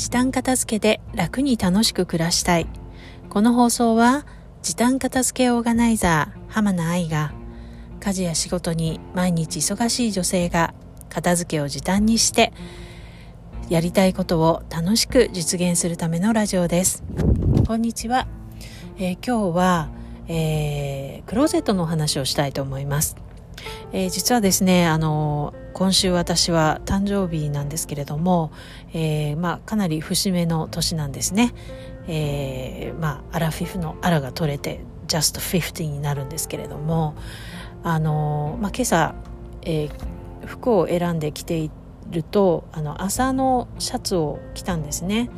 [0.00, 2.66] 時短片付けで楽に楽しく暮らしたい。
[3.28, 4.24] この放送は
[4.62, 7.34] 時短片付けオーガナイザー浜名愛が
[8.00, 10.72] 家事や仕事に毎日忙しい女性が
[11.10, 12.54] 片付けを時短にして
[13.68, 17.04] やりたいことを楽しく実現するためのラジオです。
[17.68, 18.26] こんにちは、
[18.96, 19.90] えー、今日は、
[20.28, 23.16] えー、クローゼットのお話をしたいと思います。
[23.92, 28.52] えー、実はですねあの今週私は誕生日なんですけれども、
[28.92, 31.54] えー、まあ、かなり節目の年なんですね、
[32.08, 37.14] えー、まあ、アラフィフのアラが取れて just 50になるんですけれども
[37.82, 39.14] あの、まあ、今朝、
[39.62, 39.88] え
[40.46, 41.70] 服を選んで着てい
[42.10, 45.30] るとあの朝のシャツを着たんですね。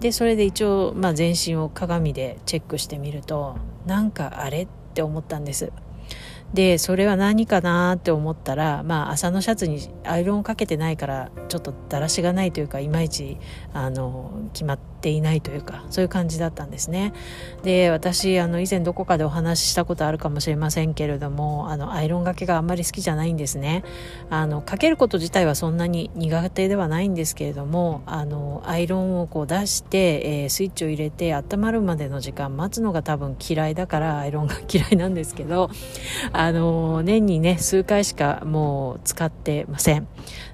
[0.00, 3.56] でそれで一応、まあ、全身を鏡でチェックしてみると
[3.86, 5.72] なんかあれって思ったんです。
[6.54, 13.38] でそれは何かなって思ったらまあ朝のシャツにアイロンをかけてないからちょっとだらしがないというかいまいち
[13.74, 17.12] あの決まっていないというかそういう感じだったんですね。
[17.62, 23.84] で私あの以前どこかでお話ししたことあるかもしれませんけれどもあのアイロンがけがあんまり好きじゃないんですね。
[24.30, 35.70] あのかけること自体はそんなに苦手ではないんですけれどもあのアイロンをこう出して、えー、スイッチを入れて温まるまでの時間待つのが多分嫌いだからアイロンが嫌いなんですけど
[36.32, 40.06] あの年にね数回しかもう使ってません。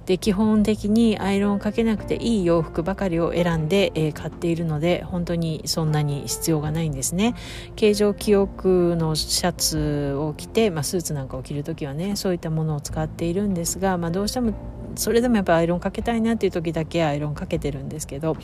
[0.07, 7.35] で基本的にアイロンをかけなくていい洋服ばかりを選んで、えー、買っているので本当にそんなに必要がないんですね。
[7.77, 14.55] 形状記憶のシャツを着て、まあ、スーツなんかを着る時はねそういったものを使っているんですが、まあ、どうしても
[14.97, 18.37] それでもやっぱアイロンかけたいなっていう時だけアイロンかけてるんですけど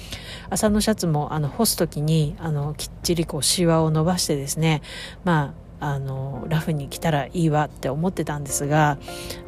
[0.49, 4.83] 朝のシャツもあの干す時にあのきっちりこうシワを伸ばしてですね
[5.25, 8.99] まああのラフに来たらいいわって思ってたんですが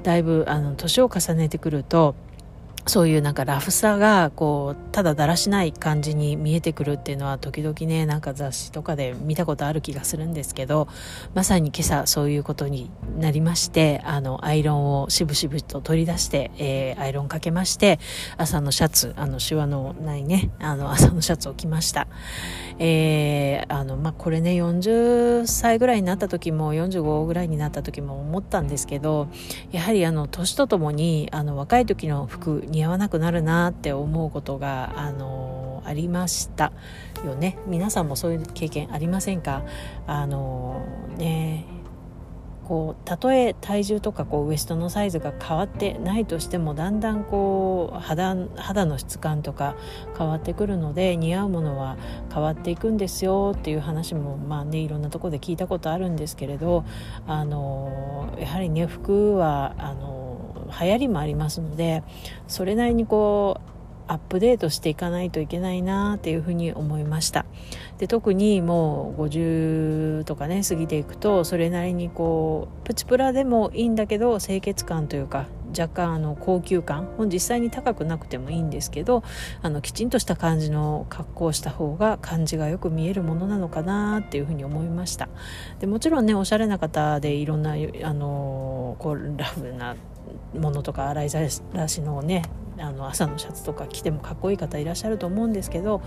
[0.03, 2.15] だいぶあの年を重ねてくると
[2.87, 10.89] そういうなんかラフさがこうただだらしない感じに見えてくるっていうのは時々ねなんか雑誌とかで見たことある気がするんですけど
[11.35, 18.01] まさに今朝そういうことになりましてあのアイロンをしぶしぶと取り出して、えー、アイロンかけまして
[18.37, 22.09] 朝のシャツあのシワのないねあの朝のシャツを着ました。
[22.79, 29.29] えー、あのまあ、これね40歳ぐらいになった時も45ぐらいになった時も思ったんですけど
[29.71, 36.73] やはりあの年とともにあの若い時の服似合わなくなるなって思うことがあのありました
[37.25, 37.59] よね。
[37.67, 39.63] 皆さんもそういう経験ありませんか？
[40.07, 40.85] あの
[41.19, 41.67] ね
[42.65, 49.75] こうたとえ体重とかこうウエストのサイズが変わってないとしてもだんだんこう肌肌の質感とか
[50.17, 51.97] 変わってくるので似合うものは
[52.33, 56.85] 変わっていくんですよっていう話もまあねいろんなとこで聞いたことあるんですけれど
[57.27, 60.22] あのやはりね服はあの
[60.81, 62.03] 流行りもありますので
[62.49, 63.73] それなりにこう
[64.09, 67.47] アップデートしていかないといけないなっていうふに思いました。
[67.99, 79.23] で特にもう50とかね過ぎていくとそれなりにこうプチプラでもいいんだけど清潔感というか若干あの高級感も実際に高くなくてもいいんですけど
[79.63, 85.29] あのきちんとした感じの格好をした方が感じがよく見えるものなのかなっていうふうに思いました。
[85.81, 89.97] でもちろんねおしゃれな方でいろんなあのこうラフな
[90.55, 91.41] ものとか洗いざ
[91.73, 92.43] らしのね
[92.79, 96.03] あの朝のシャツとか着てもかっこいい方いらっしゃると思うんですけど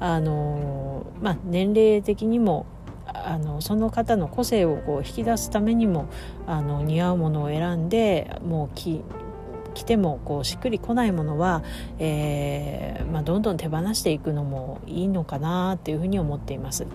[0.00, 2.66] あの、まあ、年齢的にも
[3.06, 6.08] あのその方の個性をこう引き出すためにも
[6.46, 9.02] あの似合うものを選んでもう着
[9.74, 11.62] 着てもこうしっくりこないものは、
[11.98, 16.86] えーまあ、どんどん手放していくのもいいのかなっていうふうに思っています。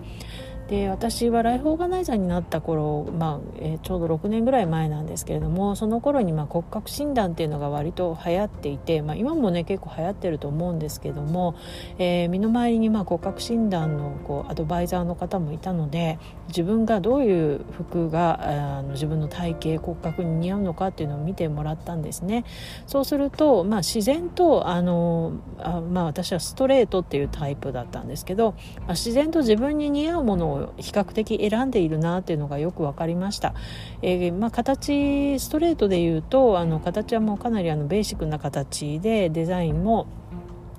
[0.68, 11.54] で私はライフオーガナイザーになった頃、まあえー、ちょうど6年ぐらい前なんですけれどもその頃にまあ骨格診断っていうのが割と流行っていて、まあ、今もね結構流行ってると思うんですけども、
[11.98, 22.44] えー、身の回りにまあ骨格診断のこうアドバイザーの方もいたので自分がどういう服があの自分の体型骨格に似合うのかっていうのを見てもらったんですね。
[22.86, 33.54] そうすると、まあ、自然とあのあ、まあ、私はストレートっていうタイプだったんですけど、まあ、自然と自分に似合うものを比較的選んでいるなっていうのがよく分かりました、
[34.02, 40.06] えー、まあ、形ストレートで言うとあの形はもうかなりあのベーシックな形でデザインも、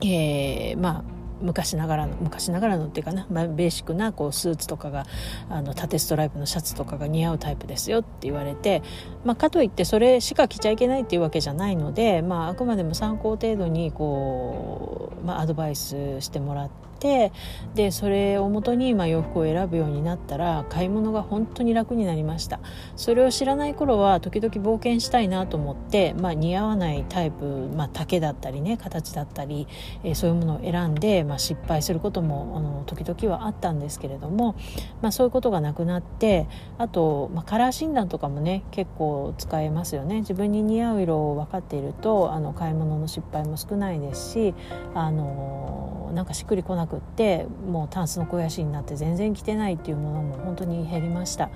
[0.01, 5.06] えー、まあ昔ながらの昔ながらのっていうかな、まあ、ベーシックなこうスーツとかが
[5.50, 8.81] あの縦ストライプのシャツとかが似合うタイプですよって言われて、
[9.24, 16.86] まあ、かといってそれしか着ちゃいけないっていうわけじゃないので、まあ、あくまでも参考程度にこう、まあ、アドバイスしてもらって。
[17.00, 17.31] て
[17.75, 22.59] でそれをもとに今洋服を選ぶようになったら買い物が本当に楽になりました。
[22.95, 27.45] それを知らない頃は時々冒険したいなと思って、まあ、似合わないタイプ、
[27.75, 29.68] まあ、丈だったりね形だったり、
[30.03, 34.56] えー、そういうものを選んで、まあ、失敗することもあの時々はあったんですけれども、
[35.01, 40.19] まあ、そういうことがなくなってあと、まあ、カラー診断とかもね結構使えますよね。
[40.19, 44.53] 自分に似合う色を分かっているとあの買い物の失敗も少ないですし
[44.94, 45.85] あの
[46.15, 51.50] なんかしっくりこなくってもうタンスの肥やしになって全然着てないっていうものも本当に減りました。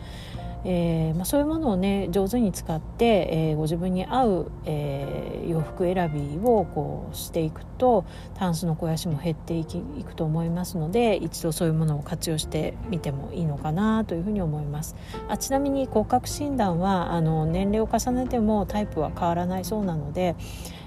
[0.65, 8.03] えーまあ、そういうものをね上手に使って、えー、ご自分に合う、えー、洋服選びをこうしていくと
[8.35, 14.95] タンスの肥やしも減っていきいくと思いますので一度そういうものを活用してみてもいいのかなというふうに思います
[15.29, 20.35] あちなみに骨格診断はあの年齢を重ねてもタイプは変わらないそうなので、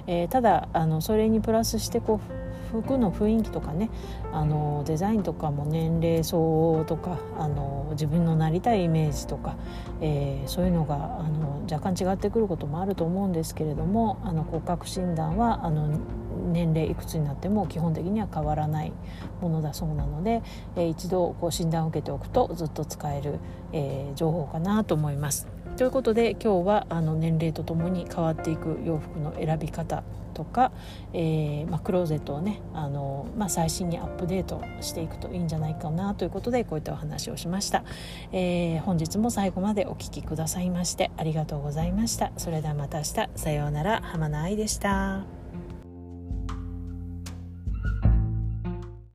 [0.07, 3.91] えー、ただあのそれにプラスしてこう服の雰囲気とかね
[4.33, 9.57] あのデザインとかも年齢相応とかあの自分のなりたいイメージとか、
[10.01, 10.99] えー、そういうのがあ
[11.29, 15.99] の若干違ってくることもあると思うんですけれどもあの骨格診断はあの
[16.53, 18.93] 年齢いくつになっても基本的には変わらない
[19.41, 20.43] ものだそうなので、
[20.77, 23.39] えー、一度こう診断を受けておくとずっと使える、
[23.73, 25.62] えー、情報かなと思います。
[25.77, 30.03] ということで今日はあの年齢とともに変わっていく洋服の選び方
[30.33, 30.73] とか、
[31.13, 37.85] えー、まあ、クローゼットをねあの、まあ、最新にアップデートしていくといいんじゃないかなということでこういったお話をしました、
[38.33, 42.33] えー、本日も最後までお聴きくださいましてありがとうございました。
[42.37, 43.29] それではまた明日。
[43.37, 44.01] さようなら。
[44.03, 45.42] 浜名愛でした。